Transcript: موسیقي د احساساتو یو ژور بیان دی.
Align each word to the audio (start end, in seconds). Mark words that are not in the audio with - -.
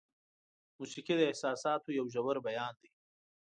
موسیقي 0.79 1.13
د 1.17 1.21
احساساتو 1.29 1.95
یو 1.97 2.05
ژور 2.13 2.37
بیان 2.47 2.73
دی. 2.81 2.89